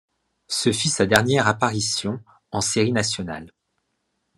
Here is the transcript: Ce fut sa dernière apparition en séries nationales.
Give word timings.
Ce 0.47 0.71
fut 0.71 0.87
sa 0.87 1.05
dernière 1.05 1.47
apparition 1.47 2.21
en 2.49 2.59
séries 2.59 2.91
nationales. 2.91 3.53